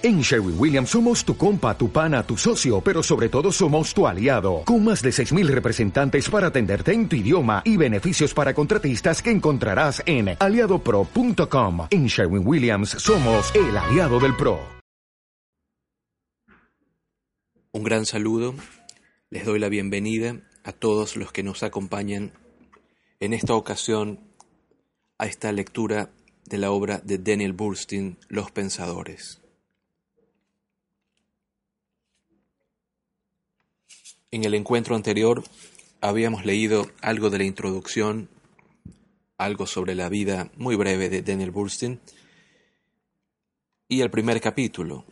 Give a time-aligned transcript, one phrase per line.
[0.00, 4.06] En Sherwin Williams somos tu compa, tu pana, tu socio, pero sobre todo somos tu
[4.06, 9.20] aliado, con más de 6.000 representantes para atenderte en tu idioma y beneficios para contratistas
[9.20, 11.88] que encontrarás en aliadopro.com.
[11.90, 14.60] En Sherwin Williams somos el aliado del PRO.
[17.72, 18.54] Un gran saludo,
[19.30, 22.34] les doy la bienvenida a todos los que nos acompañan
[23.18, 24.20] en esta ocasión
[25.18, 26.12] a esta lectura
[26.44, 29.40] de la obra de Daniel Burstein, Los Pensadores.
[34.30, 35.42] En el encuentro anterior
[36.02, 38.28] habíamos leído algo de la introducción,
[39.38, 41.98] algo sobre la vida muy breve de Daniel Burstein
[43.88, 45.06] y el primer capítulo.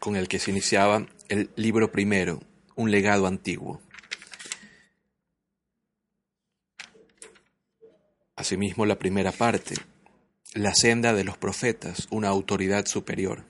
[0.00, 2.42] con el que se iniciaba el libro primero,
[2.74, 3.80] Un legado antiguo.
[8.36, 9.76] Asimismo, la primera parte,
[10.54, 13.44] la senda de los profetas, una autoridad superior.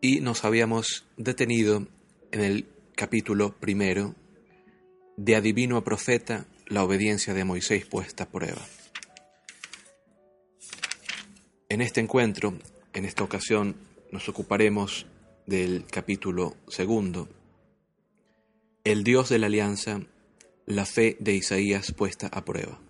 [0.00, 1.86] Y nos habíamos detenido
[2.32, 4.16] en el capítulo primero,
[5.16, 8.62] de adivino a profeta, la obediencia de Moisés puesta a prueba.
[11.68, 12.58] En este encuentro,
[12.94, 13.76] en esta ocasión,
[14.10, 15.06] nos ocuparemos
[15.46, 17.28] del capítulo segundo,
[18.82, 20.00] el Dios de la alianza,
[20.66, 22.80] la fe de Isaías puesta a prueba.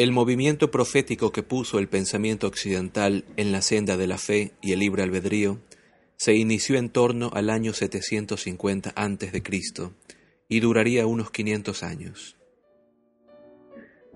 [0.00, 4.72] El movimiento profético que puso el pensamiento occidental en la senda de la fe y
[4.72, 5.60] el libre albedrío
[6.16, 9.42] se inició en torno al año 750 a.C.
[10.48, 12.38] y duraría unos 500 años.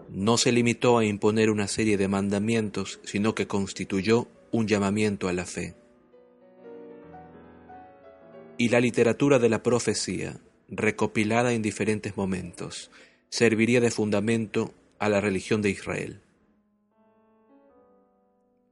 [0.08, 5.34] No se limitó a imponer una serie de mandamientos, sino que constituyó un llamamiento a
[5.34, 5.74] la fe.
[8.56, 12.90] Y la literatura de la profecía, recopilada en diferentes momentos,
[13.28, 16.22] serviría de fundamento a la religión de Israel.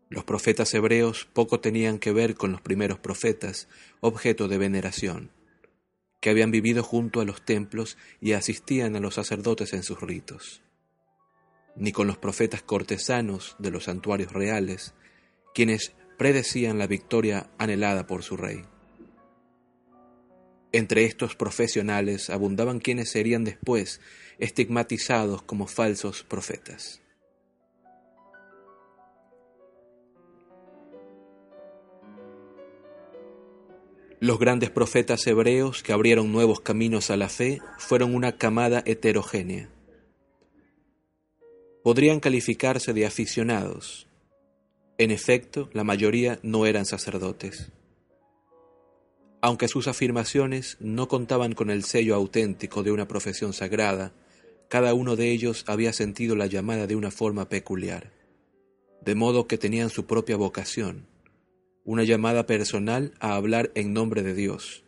[0.08, 3.68] Los profetas hebreos poco tenían que ver con los primeros profetas,
[4.00, 5.30] objeto de veneración,
[6.20, 10.62] que habían vivido junto a los templos y asistían a los sacerdotes en sus ritos,
[11.76, 14.94] ni con los profetas cortesanos de los santuarios reales,
[15.54, 18.64] quienes predecían la victoria anhelada por su rey.
[20.72, 24.00] Entre estos profesionales abundaban quienes serían después
[24.38, 27.02] estigmatizados como falsos profetas.
[34.18, 39.68] Los grandes profetas hebreos que abrieron nuevos caminos a la fe fueron una camada heterogénea.
[41.82, 44.06] Podrían calificarse de aficionados.
[44.96, 47.72] En efecto, la mayoría no eran sacerdotes.
[49.44, 54.12] Aunque sus afirmaciones no contaban con el sello auténtico de una profesión sagrada,
[54.68, 58.12] cada uno de ellos había sentido la llamada de una forma peculiar,
[59.04, 61.08] de modo que tenían su propia vocación,
[61.84, 64.84] una llamada personal a hablar en nombre de Dios.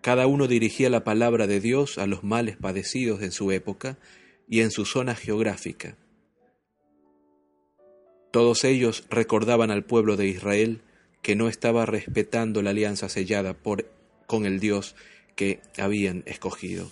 [0.00, 3.98] Cada uno dirigía la palabra de Dios a los males padecidos en su época
[4.48, 5.98] y en su zona geográfica.
[8.30, 10.80] Todos ellos recordaban al pueblo de Israel
[11.26, 13.90] que no estaba respetando la alianza sellada por,
[14.28, 14.94] con el Dios
[15.34, 16.88] que habían escogido.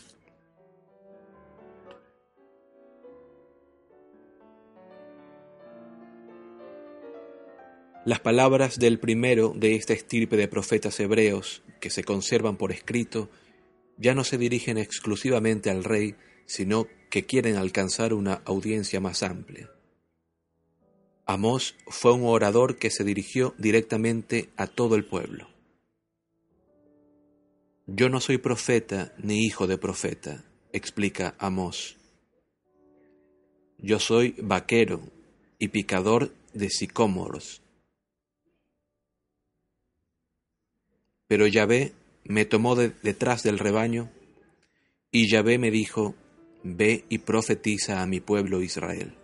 [8.04, 13.30] Las palabras del primero de esta estirpe de profetas hebreos, que se conservan por escrito,
[13.98, 19.73] ya no se dirigen exclusivamente al rey, sino que quieren alcanzar una audiencia más amplia.
[21.26, 25.48] Amós fue un orador que se dirigió directamente a todo el pueblo.
[27.86, 31.96] Yo no soy profeta ni hijo de profeta, explica Amós.
[33.78, 35.00] Yo soy vaquero
[35.58, 37.62] y picador de sicómoros.
[41.26, 41.92] Pero Yahvé
[42.24, 44.10] me tomó de detrás del rebaño,
[45.10, 46.14] y Yahvé me dijo,
[46.62, 49.16] Ve y profetiza a mi pueblo Israel.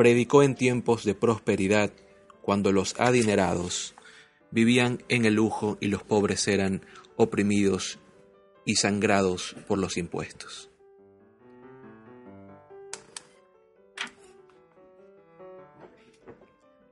[0.00, 1.92] Predicó en tiempos de prosperidad,
[2.40, 3.94] cuando los adinerados
[4.50, 6.80] vivían en el lujo y los pobres eran
[7.16, 7.98] oprimidos
[8.64, 10.70] y sangrados por los impuestos.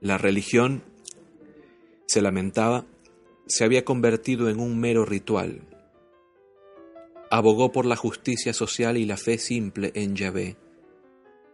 [0.01, 0.83] La religión,
[2.05, 2.85] se lamentaba,
[3.47, 5.63] se había convertido en un mero ritual.
[7.31, 10.57] abogó por la justicia social y la fe simple en Yahvé.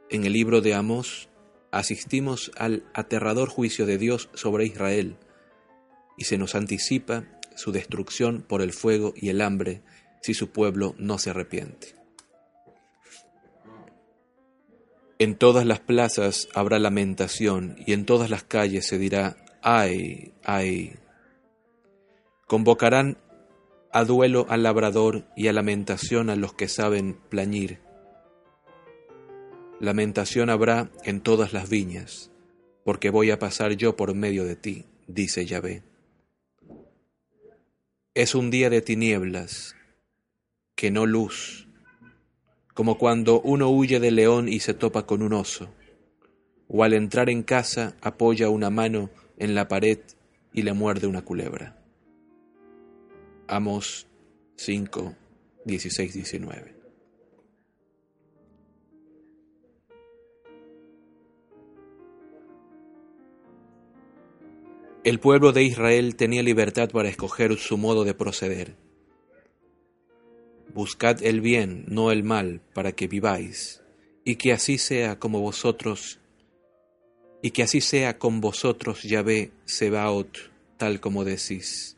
[0.10, 1.30] En el libro de Amós
[1.75, 5.18] asistimos al aterrador juicio de Dios sobre Israel
[6.18, 7.25] y se nos anticipa
[7.56, 9.81] su destrucción por el fuego y el hambre
[10.22, 11.95] si su pueblo no se arrepiente.
[15.19, 20.95] En todas las plazas habrá lamentación y en todas las calles se dirá, ay, ay.
[22.48, 23.18] Convocarán
[23.92, 27.85] a duelo al labrador y a lamentación a los que saben plañir.
[29.80, 32.31] Lamentación habrá en todas las viñas,
[32.86, 35.83] porque voy a pasar yo por medio de ti, dice Yahvé.
[38.13, 39.75] Es un día de tinieblas,
[40.75, 41.68] que no luz,
[42.74, 45.69] como cuando uno huye del león y se topa con un oso,
[46.69, 50.00] o al entrar en casa apoya una mano en la pared
[50.54, 51.77] y le muerde una culebra.
[53.48, 54.07] Amos
[54.56, 55.16] 5,
[55.66, 56.75] 16, 19.
[65.06, 68.75] El pueblo de Israel tenía libertad para escoger su modo de proceder.
[70.74, 73.81] Buscad el bien, no el mal, para que viváis,
[74.25, 76.19] y que así sea como vosotros,
[77.42, 81.96] y que así sea con vosotros, Yahvé Sebaot, tal como decís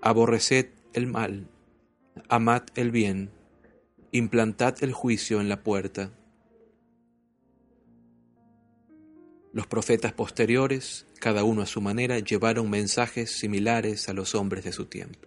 [0.00, 1.48] aborreced el mal,
[2.28, 3.30] amad el bien,
[4.12, 6.12] implantad el juicio en la puerta.
[9.58, 14.70] Los profetas posteriores, cada uno a su manera, llevaron mensajes similares a los hombres de
[14.70, 15.26] su tiempo.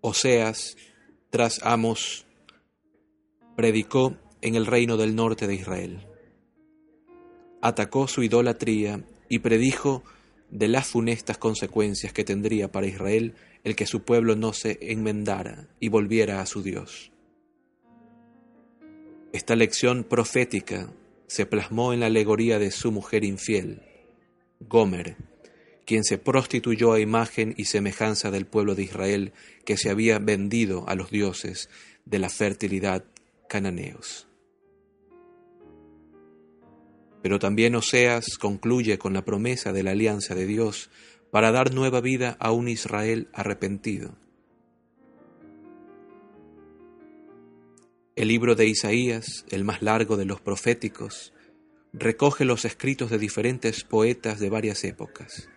[0.00, 0.76] Oseas,
[1.30, 2.26] tras Amos,
[3.54, 6.04] predicó en el reino del norte de Israel
[7.60, 10.02] atacó su idolatría y predijo
[10.50, 15.68] de las funestas consecuencias que tendría para Israel el que su pueblo no se enmendara
[15.78, 17.11] y volviera a su Dios.
[19.32, 20.92] Esta lección profética
[21.26, 23.80] se plasmó en la alegoría de su mujer infiel,
[24.60, 25.16] Gomer,
[25.86, 29.32] quien se prostituyó a imagen y semejanza del pueblo de Israel
[29.64, 31.70] que se había vendido a los dioses
[32.04, 33.04] de la fertilidad
[33.48, 34.28] cananeos.
[37.22, 40.90] Pero también Oseas concluye con la promesa de la alianza de Dios
[41.30, 44.14] para dar nueva vida a un Israel arrepentido.
[48.14, 51.32] El libro de Isaías, el más largo de los proféticos,
[51.92, 55.48] recoge los escritos de diferentes poetas de varias épocas.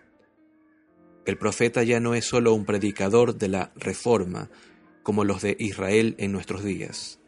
[1.24, 4.50] El profeta ya no es sólo un predicador de la reforma,
[5.02, 7.20] como los de Israel en nuestros días,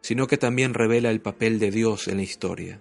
[0.00, 2.80] sino que también revela el papel de Dios en la historia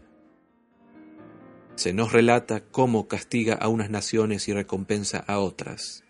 [1.81, 6.03] se nos relata cómo castiga a unas naciones y recompensa a otras.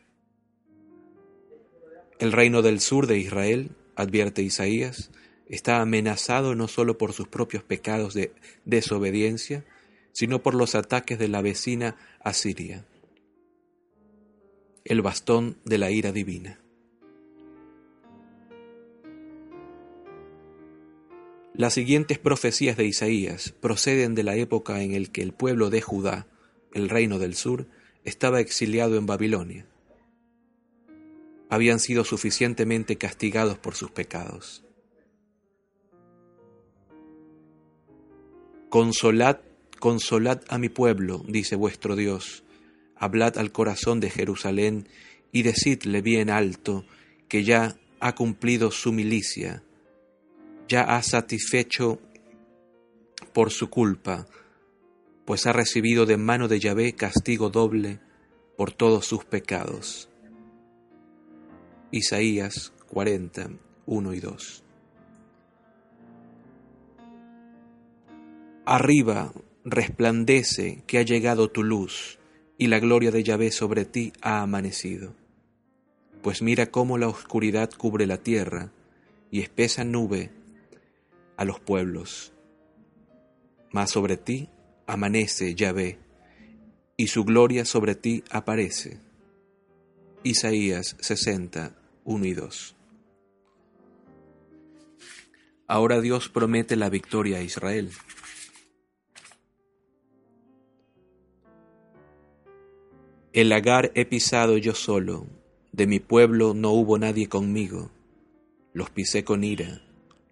[2.20, 5.12] El reino del sur de Israel, advierte Isaías,
[5.52, 8.34] está amenazado no solo por sus propios pecados de
[8.64, 9.66] desobediencia,
[10.14, 12.86] sino por los ataques de la vecina Asiria,
[14.86, 16.60] el bastón de la ira divina.
[21.54, 25.82] Las siguientes profecías de Isaías proceden de la época en la que el pueblo de
[25.82, 26.28] Judá,
[26.74, 27.68] el reino del sur,
[28.06, 29.68] estaba exiliado en Babilonia.
[31.50, 34.64] Habían sido suficientemente castigados por sus pecados.
[38.72, 39.38] Consolad,
[39.80, 42.44] consolad a mi pueblo, dice vuestro Dios,
[42.96, 44.90] hablad al corazón de Jerusalén
[45.32, 46.86] y decidle bien alto
[47.28, 49.62] que ya ha cumplido su milicia
[50.72, 52.00] ya ha satisfecho
[53.34, 54.26] por su culpa,
[55.26, 58.00] pues ha recibido de mano de Yahvé castigo doble
[58.56, 60.10] por todos sus pecados.
[61.92, 63.50] Isaías 40,
[63.86, 64.64] 1 y 2.
[68.74, 69.34] Arriba
[69.66, 72.20] resplandece que ha llegado tu luz,
[72.58, 75.14] y la gloria de Yahvé sobre ti ha amanecido.
[76.22, 78.72] Pues mira cómo la oscuridad cubre la tierra,
[79.30, 80.32] y espesa nube
[81.36, 82.32] a los pueblos.
[83.72, 84.48] Mas sobre ti
[84.88, 86.00] amanece Yahvé,
[86.96, 89.02] y su gloria sobre ti aparece.
[90.24, 91.76] Isaías 60,
[92.06, 92.76] 1 y 2.
[95.68, 97.92] Ahora Dios promete la victoria a Israel.
[103.34, 105.26] El lagar he pisado yo solo,
[105.72, 107.90] de mi pueblo no hubo nadie conmigo.
[108.74, 109.82] Los pisé con ira,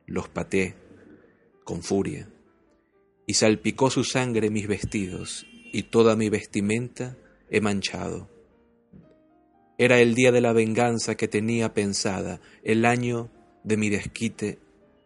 [0.05, 0.75] los paté
[1.63, 2.29] con furia,
[3.25, 7.15] y salpicó su sangre mis vestidos, y toda mi vestimenta
[7.49, 8.29] he manchado.
[9.77, 13.31] Era el día de la venganza que tenía pensada, el año
[13.63, 14.59] de mi desquite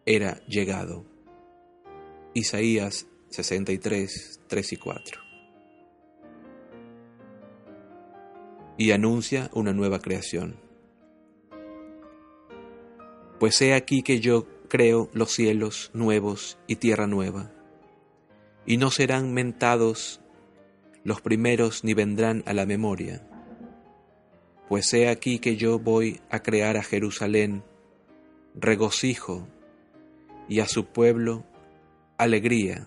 [0.04, 1.04] era llegado.
[2.34, 5.23] Isaías 63, 3 y 4.
[8.76, 10.56] Y anuncia una nueva creación.
[13.38, 17.52] Pues he aquí que yo creo los cielos nuevos y tierra nueva,
[18.66, 20.20] y no serán mentados
[21.04, 23.22] los primeros ni vendrán a la memoria.
[24.68, 27.62] Pues he aquí que yo voy a crear a Jerusalén
[28.54, 29.46] regocijo
[30.48, 31.44] y a su pueblo
[32.16, 32.86] alegría.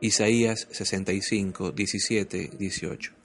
[0.00, 3.23] Isaías 65, 17, 18.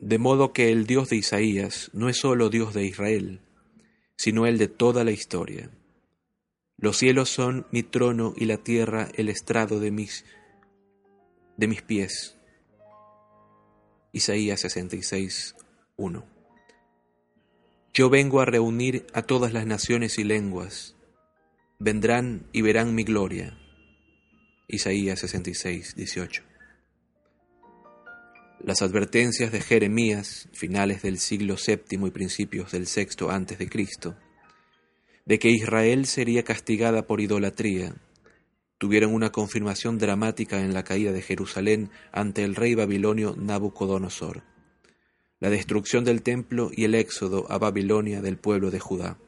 [0.00, 3.40] De modo que el Dios de Isaías no es solo Dios de Israel,
[4.16, 5.70] sino el de toda la historia.
[6.76, 10.24] Los cielos son mi trono y la tierra el estrado de mis,
[11.56, 12.36] de mis pies.
[14.12, 15.56] Isaías 66,
[15.96, 16.24] 1.
[17.92, 20.94] Yo vengo a reunir a todas las naciones y lenguas.
[21.80, 23.58] Vendrán y verán mi gloria.
[24.68, 26.47] Isaías 66, 18.
[28.64, 34.16] Las advertencias de Jeremías, finales del siglo VII y principios del VI antes de Cristo,
[35.24, 37.94] de que Israel sería castigada por idolatría,
[38.78, 44.42] tuvieron una confirmación dramática en la caída de Jerusalén ante el rey babilonio Nabucodonosor,
[45.38, 49.18] la destrucción del templo y el éxodo a Babilonia del pueblo de Judá.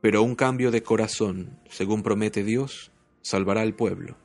[0.00, 2.92] Pero un cambio de corazón, según promete Dios,
[3.22, 4.16] salvará al pueblo.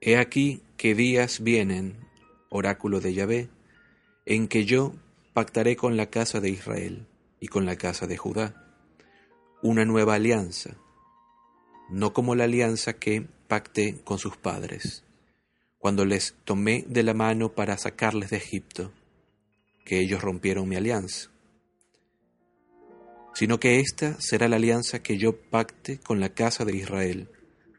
[0.00, 1.96] He aquí que días vienen,
[2.48, 3.48] oráculo de Yahvé,
[4.24, 4.94] en que yo
[5.32, 7.06] pactaré con la casa de Israel
[7.40, 8.62] y con la casa de Judá
[9.62, 10.76] una nueva alianza,
[11.90, 15.02] no como la alianza que pacté con sus padres,
[15.78, 18.92] cuando les tomé de la mano para sacarles de Egipto,
[19.84, 21.30] que ellos rompieron mi alianza,
[23.34, 27.28] sino que esta será la alianza que yo pacte con la casa de Israel,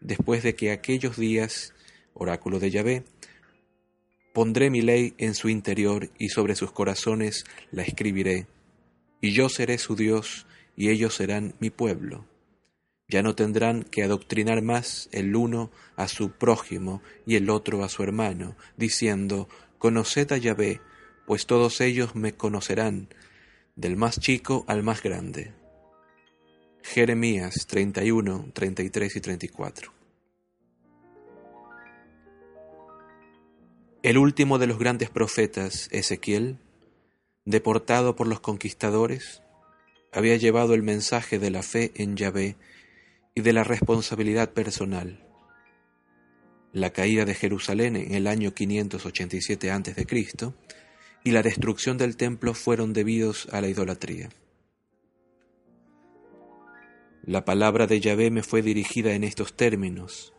[0.01, 1.73] después de que aquellos días,
[2.17, 3.03] oráculo de Yahvé,
[4.37, 8.45] Pondré mi ley en su interior y sobre sus corazones la escribiré,
[9.19, 10.45] y yo seré su Dios
[10.75, 12.27] y ellos serán mi pueblo.
[13.07, 17.89] Ya no tendrán que adoctrinar más el uno a su prójimo y el otro a
[17.89, 20.81] su hermano, diciendo, Conoced a Yahvé,
[21.25, 23.09] pues todos ellos me conocerán,
[23.75, 25.53] del más chico al más grande.
[26.83, 29.96] Jeremías 31, 33 y 34.
[34.03, 36.59] El último de los grandes profetas, Ezequiel,
[37.45, 39.41] deportado por los conquistadores,
[40.13, 42.57] había llevado el mensaje de la fe en Yahvé
[43.33, 45.25] y de la responsabilidad personal.
[46.73, 50.53] La caída de Jerusalén en el año 587 a.C.
[51.23, 54.29] y la destrucción del templo fueron debidos a la idolatría.
[57.23, 60.33] La palabra de Yahvé me fue dirigida en estos términos.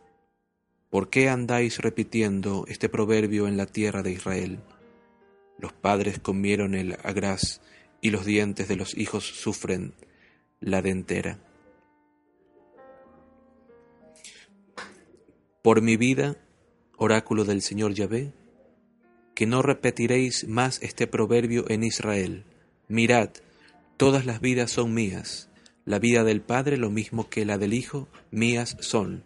[0.89, 4.59] ¿Por qué andáis repitiendo este proverbio en la tierra de Israel?
[5.59, 7.61] Los padres comieron el agraz
[8.01, 9.93] y los dientes de los hijos sufren
[10.59, 11.39] la dentera.
[15.61, 16.37] Por mi vida,
[16.97, 18.33] oráculo del Señor Yahvé,
[19.35, 22.45] que no repetiréis más este proverbio en Israel.
[22.87, 23.29] Mirad,
[23.97, 25.49] todas las vidas son mías,
[25.85, 29.23] la vida del Padre lo mismo que la del Hijo, mías son.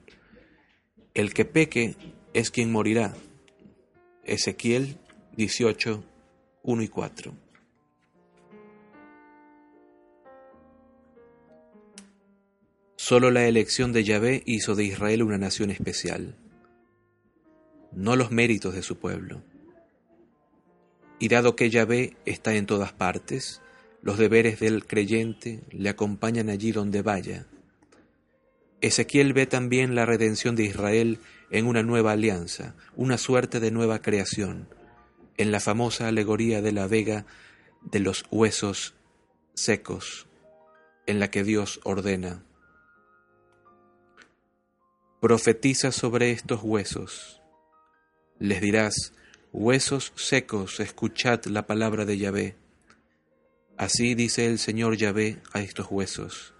[1.13, 1.95] El que peque
[2.33, 3.13] es quien morirá.
[4.23, 4.97] Ezequiel
[5.37, 6.03] 18,
[6.63, 7.33] 1 y 4.
[12.95, 16.35] Solo la elección de Yahvé hizo de Israel una nación especial,
[17.91, 19.43] no los méritos de su pueblo.
[21.19, 23.61] Y dado que Yahvé está en todas partes,
[24.01, 27.45] los deberes del creyente le acompañan allí donde vaya,
[28.83, 31.19] Ezequiel ve también la redención de Israel
[31.51, 34.67] en una nueva alianza, una suerte de nueva creación,
[35.37, 37.25] en la famosa alegoría de la vega
[37.81, 38.93] de los huesos
[39.53, 40.27] secos,
[41.05, 42.43] en la que Dios ordena.
[45.21, 47.41] Profetiza sobre estos huesos.
[48.37, 49.13] Les dirás,
[49.53, 52.57] huesos secos, escuchad la palabra de Yahvé.
[53.77, 56.52] Así dice el Señor Yahvé a estos huesos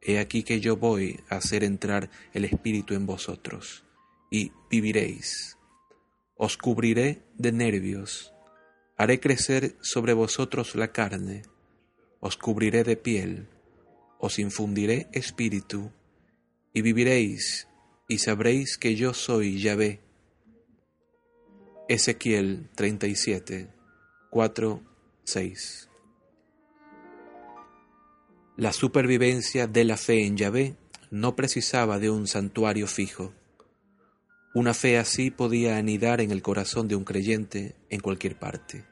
[0.00, 3.84] He aquí que yo voy a hacer entrar el Espíritu en vosotros,
[4.30, 5.56] y viviréis.
[6.36, 8.32] Os cubriré de nervios,
[8.96, 11.42] haré crecer sobre vosotros la carne,
[12.20, 13.48] os cubriré de piel,
[14.18, 15.92] os infundiré espíritu,
[16.72, 17.68] y viviréis,
[18.08, 20.00] y sabréis que yo soy Yahvé.
[21.88, 23.68] Ezequiel 37,
[24.30, 24.82] 4,
[25.24, 25.88] 6.
[28.58, 30.76] La supervivencia de la fe en Yahvé
[31.10, 33.34] no precisaba de un santuario fijo.
[34.54, 38.86] Una fe así podía anidar en el corazón de un creyente en cualquier parte.